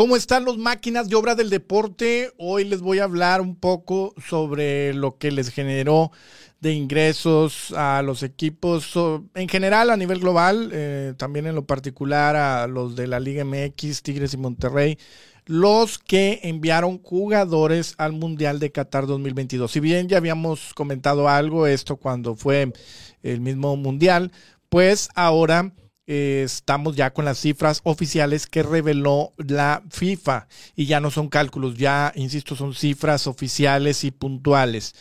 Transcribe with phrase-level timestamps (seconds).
[0.00, 2.32] ¿Cómo están los máquinas de obra del deporte?
[2.38, 6.10] Hoy les voy a hablar un poco sobre lo que les generó
[6.58, 8.94] de ingresos a los equipos
[9.34, 13.44] en general a nivel global, eh, también en lo particular a los de la Liga
[13.44, 14.96] MX, Tigres y Monterrey,
[15.44, 19.70] los que enviaron jugadores al Mundial de Qatar 2022.
[19.70, 22.72] Si bien ya habíamos comentado algo, esto cuando fue
[23.22, 24.32] el mismo Mundial,
[24.70, 25.74] pues ahora
[26.12, 31.28] eh, estamos ya con las cifras oficiales que reveló la FIFA y ya no son
[31.28, 34.96] cálculos, ya, insisto, son cifras oficiales y puntuales.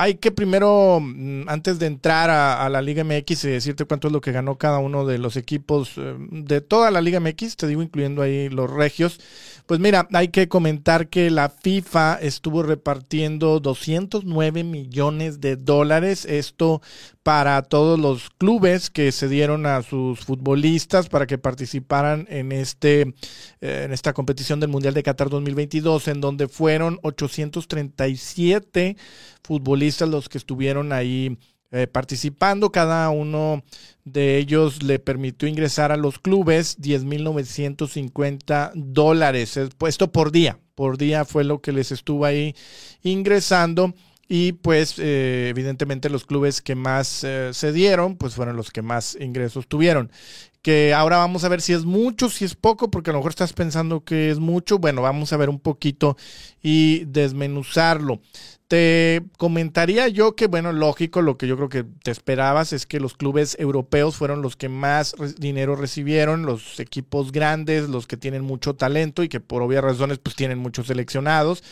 [0.00, 4.12] Hay que primero, mm, antes de entrar a, la Liga MX, y decirte cuánto es
[4.12, 7.66] lo que ganó cada uno de los equipos eh, de toda la Liga MX, te
[7.68, 9.20] digo, incluyendo ahí los regios.
[9.66, 16.24] Pues mira, hay que comentar que la FIFA estuvo repartiendo 209 millones de dólares.
[16.24, 16.80] Esto
[17.28, 23.02] para todos los clubes que se dieron a sus futbolistas para que participaran en, este,
[23.60, 28.96] eh, en esta competición del Mundial de Qatar 2022, en donde fueron 837
[29.42, 31.36] futbolistas los que estuvieron ahí
[31.70, 32.72] eh, participando.
[32.72, 33.62] Cada uno
[34.06, 40.58] de ellos le permitió ingresar a los clubes 10.950 dólares, puesto por día.
[40.74, 42.54] Por día fue lo que les estuvo ahí
[43.02, 43.92] ingresando.
[44.28, 48.82] Y pues eh, evidentemente los clubes que más eh, se dieron, pues fueron los que
[48.82, 50.10] más ingresos tuvieron.
[50.62, 53.30] Que ahora vamos a ver si es mucho, si es poco, porque a lo mejor
[53.30, 54.78] estás pensando que es mucho.
[54.78, 56.16] Bueno, vamos a ver un poquito
[56.62, 58.20] y desmenuzarlo.
[58.68, 63.00] Te comentaría yo que, bueno, lógico, lo que yo creo que te esperabas es que
[63.00, 68.44] los clubes europeos fueron los que más dinero recibieron, los equipos grandes, los que tienen
[68.44, 71.64] mucho talento y que por obvias razones pues tienen muchos seleccionados.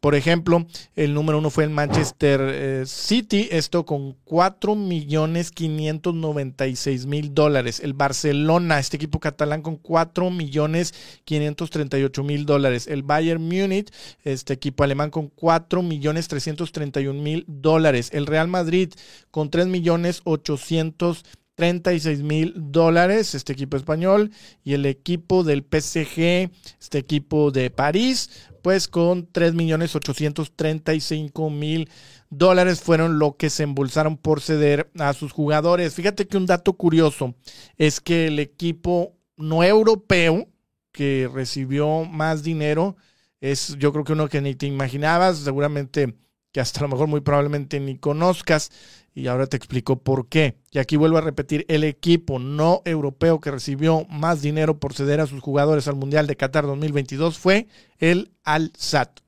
[0.00, 7.06] Por ejemplo, el número uno fue el Manchester eh, City, esto con 4 millones 596
[7.06, 7.78] mil dólares.
[7.78, 8.29] El Barcelona,
[8.78, 12.86] este equipo catalán con 4 millones 538 mil dólares.
[12.86, 13.92] El Bayern Múnich,
[14.24, 18.10] este equipo alemán con 4 millones 331 mil dólares.
[18.12, 18.92] El Real Madrid
[19.30, 21.24] con 3 millones 800
[21.60, 24.30] 36 mil dólares, este equipo español,
[24.64, 26.50] y el equipo del PSG,
[26.80, 28.30] este equipo de París,
[28.62, 31.90] pues con 3 millones 835 mil
[32.30, 35.92] dólares fueron lo que se embolsaron por ceder a sus jugadores.
[35.92, 37.34] Fíjate que un dato curioso
[37.76, 40.48] es que el equipo no europeo
[40.92, 42.96] que recibió más dinero
[43.42, 46.16] es yo creo que uno que ni te imaginabas, seguramente
[46.52, 48.70] que hasta a lo mejor muy probablemente ni conozcas
[49.14, 50.56] y ahora te explico por qué.
[50.70, 55.20] Y aquí vuelvo a repetir, el equipo no europeo que recibió más dinero por ceder
[55.20, 57.66] a sus jugadores al Mundial de Qatar 2022 fue
[57.98, 59.20] el Al-Sat,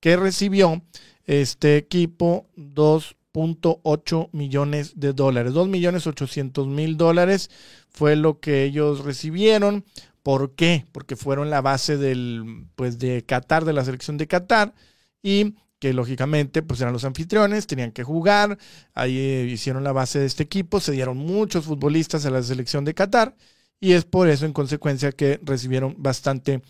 [0.00, 0.82] que recibió
[1.24, 5.52] este equipo 2.8 millones de dólares.
[5.52, 7.50] 2 millones 800 mil dólares
[7.88, 9.84] fue lo que ellos recibieron.
[10.22, 10.86] ¿Por qué?
[10.92, 14.74] Porque fueron la base del, pues, de Qatar, de la selección de Qatar.
[15.22, 18.58] Y que lógicamente pues eran los anfitriones, tenían que jugar,
[18.94, 22.84] ahí eh, hicieron la base de este equipo, se dieron muchos futbolistas a la selección
[22.84, 23.34] de Qatar
[23.80, 26.62] y es por eso en consecuencia que recibieron bastante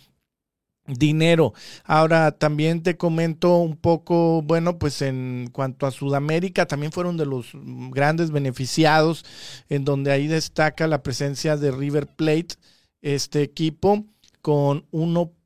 [0.87, 1.53] dinero.
[1.85, 7.27] Ahora también te comento un poco, bueno, pues en cuanto a Sudamérica, también fueron de
[7.27, 7.51] los
[7.91, 9.25] grandes beneficiados,
[9.69, 12.55] en donde ahí destaca la presencia de River Plate,
[13.03, 14.05] este equipo
[14.43, 14.87] con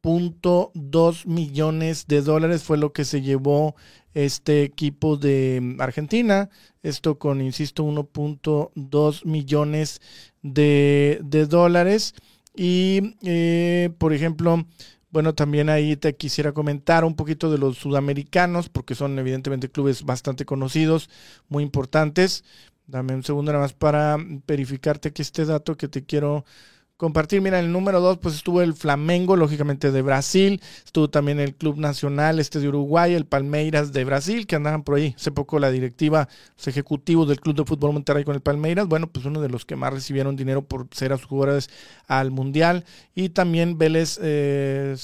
[0.05, 3.75] 1.2 millones de dólares fue lo que se llevó
[4.13, 6.51] este equipo de Argentina.
[6.83, 10.01] Esto con, insisto, 1.2 millones
[10.43, 12.15] de, dólares.
[12.55, 14.67] Y, eh, por ejemplo,
[15.11, 20.05] bueno, también ahí te quisiera comentar un poquito de los sudamericanos, porque son evidentemente clubes
[20.05, 21.09] bastante conocidos,
[21.49, 22.45] muy importantes.
[22.87, 26.45] Dame un segundo nada más para verificarte aquí este dato que te quiero
[26.97, 27.41] compartir.
[27.41, 30.61] Mira, el número dos, pues estuvo el Flamengo, lógicamente de Brasil.
[30.85, 34.97] Estuvo también el Club Nacional este de Uruguay, el Palmeiras de Brasil, que andaban por
[34.97, 35.15] ahí.
[35.17, 38.87] Hace poco la directiva, los ejecutivos del Club de Fútbol Monterrey con el Palmeiras.
[38.87, 41.71] Bueno, pues uno de los que más recibieron dinero por ser a sus jugadores
[42.07, 42.85] al Mundial.
[43.15, 44.97] Y también Vélez eh,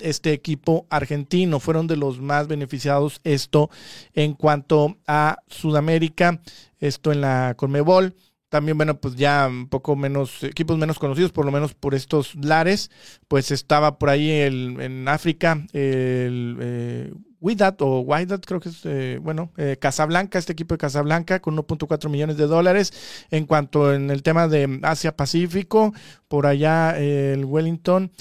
[0.00, 1.60] este equipo argentino.
[1.60, 3.70] Fueron de los más beneficiados esto
[4.12, 6.40] en cuanto a Sudamérica,
[6.78, 8.14] esto en la Conmebol.
[8.54, 12.36] También, bueno, pues ya un poco menos, equipos menos conocidos, por lo menos por estos
[12.36, 12.88] lares.
[13.26, 18.82] Pues estaba por ahí el, en África el eh, Widat o Wydad, creo que es,
[18.84, 22.92] eh, bueno, eh, Casablanca, este equipo de Casablanca con 1.4 millones de dólares.
[23.32, 25.92] En cuanto en el tema de Asia Pacífico,
[26.28, 28.12] por allá el Wellington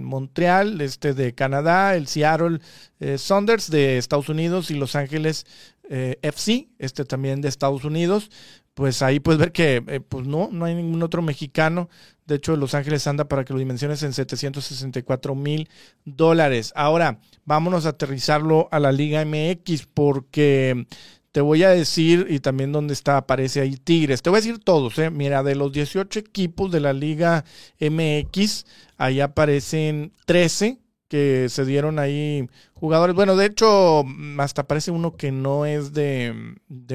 [0.00, 2.60] Montreal, este de Canadá, el Seattle
[3.00, 5.46] eh, Saunders de Estados Unidos y Los Ángeles
[5.88, 8.30] eh, FC, este también de Estados Unidos.
[8.74, 11.90] Pues ahí puedes ver que eh, pues no, no hay ningún otro mexicano.
[12.26, 15.68] De hecho, Los Ángeles anda para que lo dimensiones en 764 mil
[16.04, 16.72] dólares.
[16.74, 20.86] Ahora, vámonos a aterrizarlo a la Liga MX porque
[21.32, 24.20] te voy a decir, y también donde está, aparece ahí Tigres.
[24.20, 25.10] Te voy a decir todos, ¿eh?
[25.10, 27.44] Mira, de los 18 equipos de la Liga
[27.80, 28.66] MX,
[28.98, 33.14] ahí aparecen 13 que se dieron ahí jugadores.
[33.14, 34.04] Bueno, de hecho,
[34.38, 36.34] hasta aparece uno que no es de,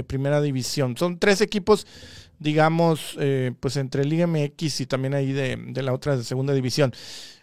[0.05, 0.97] primera división.
[0.97, 1.87] Son tres equipos,
[2.37, 6.93] digamos, eh, pues entre Liga MX y también ahí de, la otra de segunda división,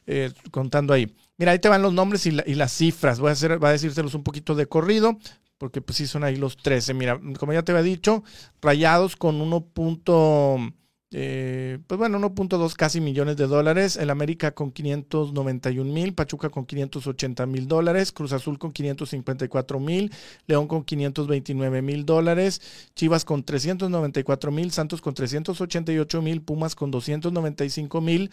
[0.06, 1.12] eh, contando ahí.
[1.38, 3.18] Mira, ahí te van los nombres y, las cifras.
[3.18, 5.18] Voy a, hacer, voy a decírselos un poquito de corrido
[5.64, 6.92] porque pues sí son ahí los 13.
[6.92, 8.22] Mira, como ya te había dicho,
[8.60, 10.74] rayados con 1.
[11.10, 16.66] Eh, pues bueno, 1.2 casi millones de dólares, el América con 591 mil, Pachuca con
[16.66, 20.12] 580 mil dólares, Cruz Azul con 554 mil,
[20.46, 22.60] León con 529 mil dólares,
[22.94, 28.30] Chivas con 394 mil, Santos con 388 mil, Pumas con 295 mil,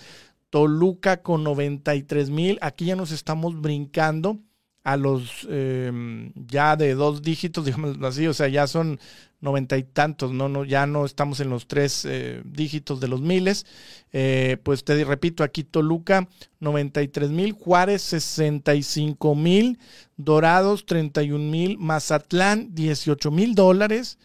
[0.49, 4.41] Toluca con 93 mil, aquí ya nos estamos brincando
[4.83, 8.99] a los em, ya de dos dígitos, digamos así, o sea, ya son
[9.41, 13.21] noventa y tantos, no, no, ya no estamos en los tres eh, dígitos de los
[13.21, 13.65] miles.
[14.13, 16.27] Eh, pues te repito, aquí Toluca,
[16.59, 19.79] 93 mil, Juárez, 65 mil,
[20.15, 24.19] Dorados, 31 mil, Mazatlán, 18 mil dólares.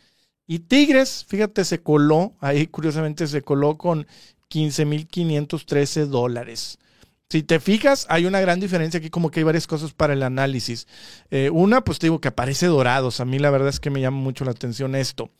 [0.47, 4.07] Y Tigres, fíjate, se coló, ahí curiosamente se coló con
[4.49, 6.79] 15 mil 513 dólares.
[7.29, 10.23] Si te fijas, hay una gran diferencia aquí, como que hay varias cosas para el
[10.23, 10.87] análisis.
[11.31, 13.19] Eh, una, pues te digo que aparece dorados.
[13.19, 15.31] A mí la verdad es que me llama mucho la atención esto.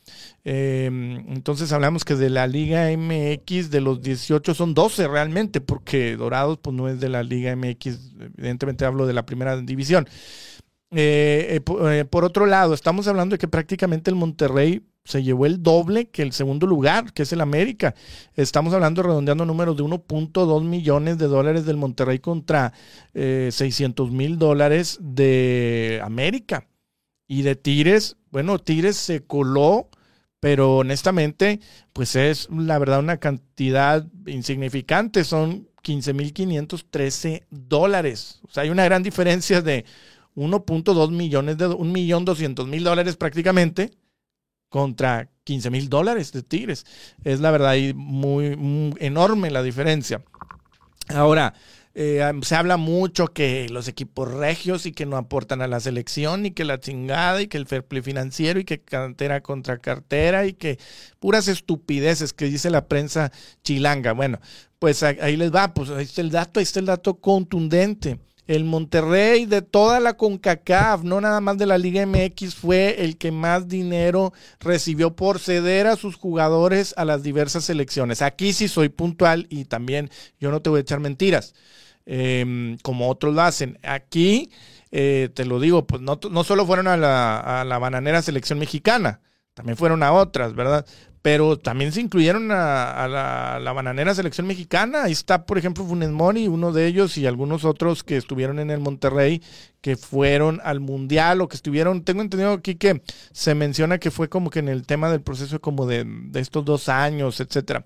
[0.43, 6.17] Em, entonces hablamos que de la Liga MX de los 18 son 12 realmente, porque
[6.17, 10.09] dorados pues no es de la Liga MX, evidentemente hablo de la primera división.
[10.91, 15.63] Eh, eh, por otro lado, estamos hablando de que prácticamente el Monterrey se llevó el
[15.63, 17.95] doble que el segundo lugar, que es el América.
[18.35, 22.73] Estamos hablando, redondeando números, de 1.2 millones de dólares del Monterrey contra
[23.13, 26.67] 600 eh, mil dólares de América.
[27.25, 29.87] Y de Tigres, bueno, Tigres se coló,
[30.41, 31.61] pero honestamente,
[31.93, 38.41] pues es la verdad una cantidad insignificante, son 15 mil 513 dólares.
[38.43, 39.85] O sea, hay una gran diferencia de
[40.35, 43.91] 1.2 millones de, 1.200.000 dólares prácticamente
[44.69, 46.85] contra 15 mil dólares de Tigres.
[47.23, 50.23] Es la verdad muy, enorme la diferencia.
[51.09, 51.53] Ahora,
[51.99, 56.45] eh, se habla mucho que los equipos regios y que no aportan a la selección
[56.45, 60.45] y que la chingada y que el fair play financiero y que cartera contra cartera
[60.45, 60.77] y que
[61.19, 63.31] puras estupideces que dice la prensa
[63.63, 64.11] chilanga.
[64.11, 64.39] Bueno,
[64.77, 68.19] pues ahí les va, pues ahí está el dato, ahí está el dato contundente.
[68.47, 73.17] El Monterrey de toda la CONCACAF, no nada más de la Liga MX, fue el
[73.17, 78.21] que más dinero recibió por ceder a sus jugadores a las diversas selecciones.
[78.21, 81.53] Aquí sí soy puntual y también yo no te voy a echar mentiras,
[82.05, 83.77] em, como otros lo hacen.
[83.83, 84.49] Aquí,
[84.91, 89.19] eh, te lo digo, pues no, solo fueron a la bananera selección mexicana,
[89.57, 90.85] también fueron a otras, ¿verdad?
[91.23, 93.07] Pero también se incluyeron a,
[93.59, 95.05] la, bananera selección mexicana.
[95.05, 98.69] Ahí está, por ejemplo, Funes Mori, uno de ellos, y algunos otros que estuvieron en
[98.69, 99.41] el Monterrey,
[99.81, 104.29] que fueron al Mundial o que estuvieron, tengo entendido aquí que se menciona que fue
[104.29, 107.83] como que en el tema del proceso como de, de estos dos años, etcétera.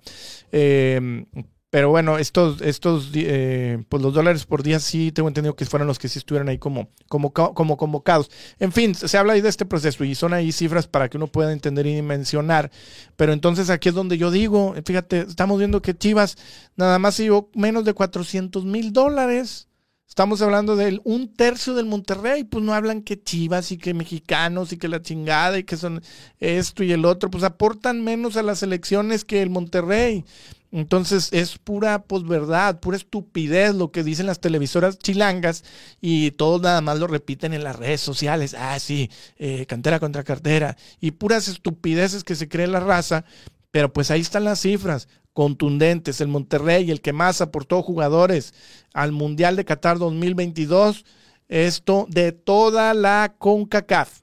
[0.52, 1.24] Eh,
[1.72, 5.88] pero bueno, estos, estos eh, pues los dólares por día sí tengo entendido que fueron
[5.88, 8.30] los que sí estuvieron ahí como, como, como convocados.
[8.58, 11.28] En fin, se habla ahí de este proceso y son ahí cifras para que uno
[11.28, 12.70] pueda entender y dimensionar.
[13.16, 16.36] Pero entonces aquí es donde yo digo, fíjate, estamos viendo que Chivas
[16.76, 19.66] nada más se llevó menos de 400 mil dólares.
[20.06, 24.74] Estamos hablando de un tercio del Monterrey, pues no hablan que Chivas y que mexicanos
[24.74, 26.02] y que la chingada y que son
[26.38, 30.26] esto y el otro, pues aportan menos a las elecciones que el Monterrey.
[30.72, 35.64] Entonces es pura posverdad, pura estupidez lo que dicen las televisoras chilangas
[36.00, 38.56] y todos nada más lo repiten en las redes sociales.
[38.58, 40.78] Ah, sí, eh, cantera contra cartera.
[40.98, 43.26] Y puras estupideces que se cree la raza.
[43.70, 46.22] Pero pues ahí están las cifras contundentes.
[46.22, 48.54] El Monterrey, el que más aportó jugadores
[48.94, 51.04] al Mundial de Qatar 2022.
[51.48, 54.20] Esto de toda la CONCACAF.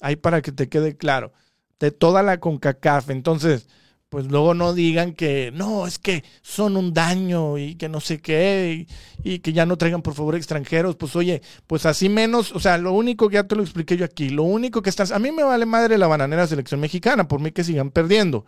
[0.00, 1.34] Ahí para que te quede claro.
[1.78, 3.10] De toda la CONCACAF.
[3.10, 3.68] Entonces
[4.14, 8.20] pues luego no digan que no, es que son un daño y que no sé
[8.20, 8.86] qué,
[9.24, 10.94] y, que ya no traigan por favor extranjeros.
[10.94, 14.04] Pues oye, pues así menos, o sea, lo único que ya te lo expliqué yo
[14.04, 17.40] aquí, lo único que estás, a mí me vale madre la bananera selección mexicana, por
[17.40, 18.46] mí que sigan perdiendo.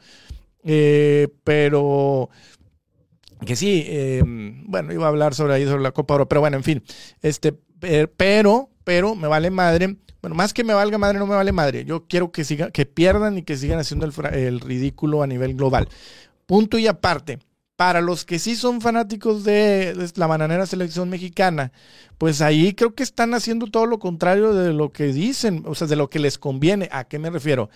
[0.62, 2.30] Eh, pero
[3.44, 6.58] que sí, eh, bueno, iba a hablar sobre ahí, sobre la Copa Oro, pero bueno,
[6.58, 6.85] en fin,
[7.23, 7.54] este,
[8.16, 11.85] pero, pero me vale madre bueno, más que me valga madre, no me vale madre.
[11.85, 15.88] Yo quiero que, siga, que pierdan y que sigan haciendo el, ridículo a nivel global.
[16.46, 17.38] Punto y aparte.
[17.76, 21.73] Para los que sí son fanáticos de, la bananera selección mexicana,
[22.16, 25.87] pues ahí creo que están haciendo todo lo contrario de lo que dicen, o sea,
[25.87, 26.88] de lo que les conviene.
[26.90, 27.68] ¿A qué me refiero?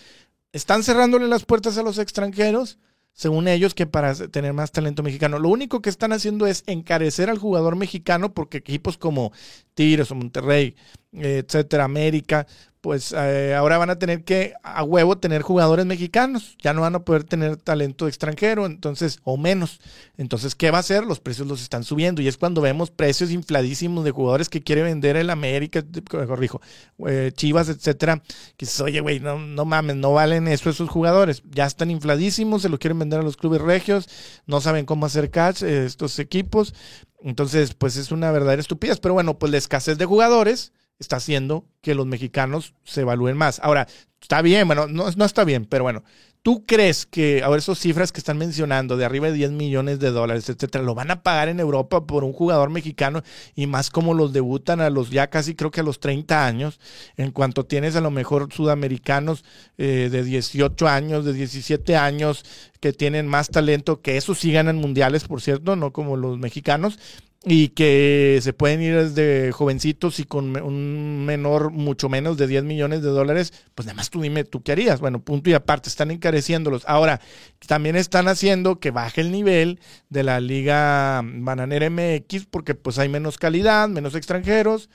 [0.53, 2.79] Están cerrándole las puertas a los extranjeros,
[3.13, 5.39] según ellos, que para tener más talento mexicano.
[5.39, 9.33] Lo único que están haciendo es encarecer al jugador mexicano porque equipos como
[9.75, 10.77] Tigres o Monterrey
[11.13, 12.47] etcétera, América,
[12.81, 16.95] pues eh, ahora van a tener que a huevo tener jugadores mexicanos, ya no van
[16.95, 19.81] a poder tener talento extranjero, entonces, o menos.
[20.17, 21.05] Entonces, ¿qué va a hacer?
[21.05, 24.83] Los precios los están subiendo y es cuando vemos precios infladísimos de jugadores que quiere
[24.83, 26.63] vender el América, corrijo,
[27.07, 28.23] eh, Chivas, etcétera,
[28.57, 32.63] que dices, oye, güey, no, no mames, no valen eso esos jugadores, ya están infladísimos,
[32.63, 34.09] se lo quieren vender a los clubes regios,
[34.47, 36.75] no saben cómo hacer catch eh, estos equipos,
[37.23, 41.65] entonces, pues es una verdadera estupidez, pero bueno, pues la escasez de jugadores está haciendo
[41.81, 43.59] que los mexicanos se evalúen más.
[43.61, 43.89] Ahora,
[44.21, 46.05] está bien, bueno, no, no está bien, pero bueno,
[46.43, 50.11] ¿tú crees que ahora esas cifras que están mencionando de arriba de 10 millones de
[50.11, 53.23] dólares, etcétera, lo van a pagar en Europa por un jugador mexicano
[53.55, 56.81] y más como los debutan a los ya casi creo que a los 30 años,
[57.17, 59.43] en cuanto tienes a lo mejor sudamericanos
[59.79, 62.45] eh, de 18 años, de 17 años,
[62.79, 66.99] que tienen más talento, que esos sí ganan mundiales, por cierto, no como los mexicanos,
[67.43, 72.65] y que se pueden ir desde jovencitos y con un menor mucho menos de 10
[72.65, 75.01] millones de dólares, pues nada más tú dime, ¿tú qué harías?
[75.01, 76.85] Bueno, punto y aparte, están encareciéndolos.
[76.87, 77.21] Ahora,
[77.67, 79.81] también están haciendo que baje el nivel
[80.11, 84.91] de la liga bananera MX porque pues hay menos calidad, menos extranjeros,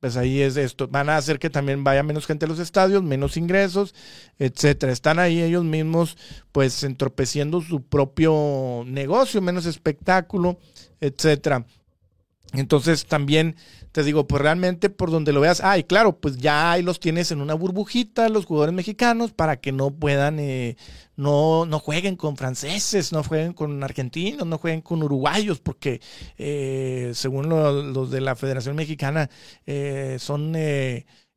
[0.00, 0.88] pues ahí es esto.
[0.88, 3.94] Van a hacer que también vaya menos gente a los estadios, menos ingresos,
[4.38, 4.92] etcétera.
[4.92, 6.16] Están ahí ellos mismos,
[6.52, 10.58] pues entorpeciendo su propio negocio, menos espectáculo,
[11.00, 11.66] etcétera.
[12.52, 13.56] Entonces también
[13.92, 17.30] te digo, pues realmente por donde lo veas, ay, claro, pues ya ahí los tienes
[17.30, 20.76] en una burbujita los jugadores mexicanos para que no puedan, eh,
[21.16, 26.02] no, no jueguen con franceses, no jueguen con argentinos, no jueguen con uruguayos, porque
[26.36, 29.30] eh, según los de la Federación Mexicana
[29.64, 30.54] eh, son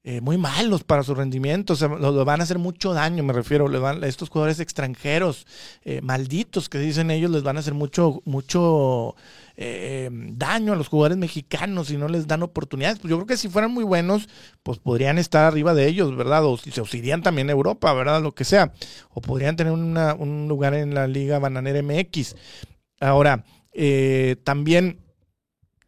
[0.02, 3.34] eh, muy malos para su rendimiento, o sea, lo, van a hacer mucho daño, me
[3.34, 5.46] refiero, le estos jugadores extranjeros,
[5.84, 9.18] eh, malditos que dicen ellos, les van a hacer mucho, mucho
[9.58, 13.00] eh, daño a los jugadores mexicanos si no les dan oportunidades.
[13.00, 14.30] Pues yo creo que si fueran muy buenos,
[14.64, 16.46] pues podrían estar arriba de ellos, ¿verdad?
[16.46, 18.22] O si se irían también a Europa, ¿verdad?
[18.22, 18.72] Lo que sea.
[19.10, 22.38] O podrían tener un lugar en la Liga Bananera MX.
[23.02, 23.44] Ahora,
[24.46, 25.09] también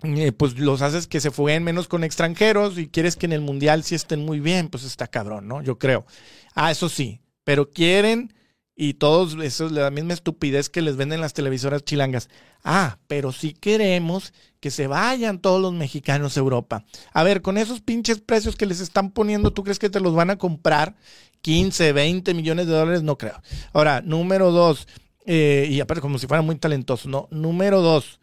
[0.04, 3.42] eh, pues los haces que se fueguen menos con extranjeros y quieres que en el
[3.42, 5.62] mundial sí estén muy bien, pues está cabrón, ¿no?
[5.62, 6.06] Yo creo.
[6.56, 8.34] Ah, eso sí, pero quieren
[8.76, 12.30] y todos, eso es la misma estupidez que les venden las televisoras chilangas.
[12.64, 16.86] Ah, pero sí queremos que se vayan todos los mexicanos a Europa.
[17.14, 20.16] A ver, con esos pinches precios que les están poniendo, ¿tú crees que te los
[20.16, 20.96] van a comprar?
[21.42, 23.42] 15, 20 millones de dólares, no creo.
[23.74, 24.88] Ahora, número dos,
[25.26, 27.28] eh, y aparte como si fuera muy talentoso, ¿no?
[27.32, 28.21] Número dos,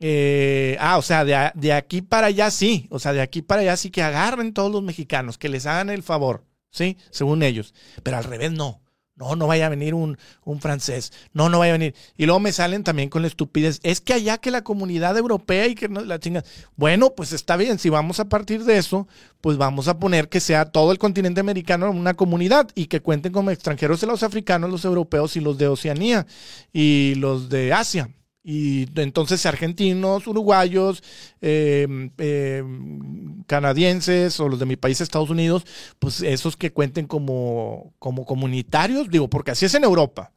[0.00, 3.62] eh, ah, o sea, de, de, aquí para allá sí, o sea, de aquí para
[3.62, 6.98] allá sí que agarren todos los mexicanos, que les hagan el favor, ¿sí?
[7.10, 8.80] Según ellos, pero al revés no.
[9.16, 11.12] No, no vaya a venir un, un, francés.
[11.32, 11.94] No, no vaya a venir.
[12.16, 13.78] Y luego me salen también con la estupidez.
[13.84, 16.42] Es que allá que la comunidad europea y que no, la chinga.
[16.74, 17.78] Bueno, pues está bien.
[17.78, 19.06] Si vamos a partir de eso,
[19.40, 23.32] pues vamos a poner que sea todo el continente americano una comunidad y que cuenten
[23.32, 26.26] como extranjeros los africanos, los europeos y los de Oceanía
[26.72, 28.10] y los de Asia.
[28.46, 31.02] Y entonces argentinos, uruguayos,
[31.40, 35.64] em, em, canadienses o los de mi país, Estados Unidos,
[35.98, 40.33] pues esos que cuenten como, como comunitarios, digo, porque así es en Europa.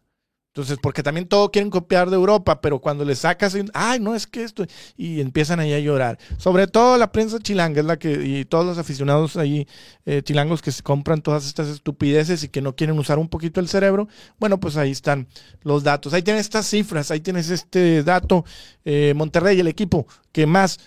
[0.57, 4.25] Entonces, porque también todo quieren copiar de Europa, pero cuando le sacas, ay, no es
[4.25, 4.65] que esto,
[4.97, 6.17] y empiezan ahí a llorar.
[6.39, 9.67] Sobre todo la prensa chilanga es la que, y todos los aficionados ahí
[10.07, 13.59] eh, chilangos que se compran todas estas estupideces y que no quieren usar un poquito
[13.59, 14.07] el cerebro,
[14.39, 15.27] bueno, pues ahí están
[15.61, 16.15] los datos.
[16.15, 18.43] Ahí tienes estas cifras, ahí tienes este dato.
[18.83, 20.79] Eh, Monterrey, el equipo que más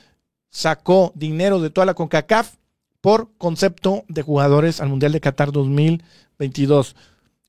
[0.48, 2.56] sacó dinero de toda la CONCACAF
[3.00, 6.96] por concepto de jugadores al Mundial de Qatar 2022.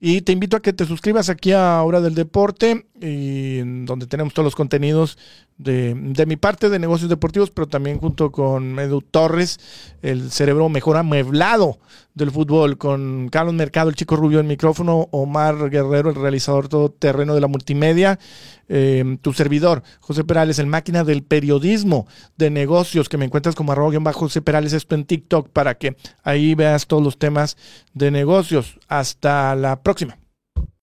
[0.03, 4.33] Y te invito a que te suscribas aquí a Hora del Deporte, y donde tenemos
[4.33, 5.19] todos los contenidos
[5.63, 9.59] de, de, mi parte de negocios deportivos, pero también junto con Edu Torres,
[10.01, 11.79] el cerebro mejor amueblado
[12.13, 16.89] del fútbol, con Carlos Mercado, el chico rubio en micrófono, Omar Guerrero, el realizador todo
[16.89, 18.19] terreno de la multimedia,
[18.67, 23.71] eh, tu servidor, José Perales, el máquina del periodismo de negocios, que me encuentras como
[23.71, 27.57] arroba bajo José Perales, esto en TikTok, para que ahí veas todos los temas
[27.93, 28.77] de negocios.
[28.87, 30.20] Hasta la próxima.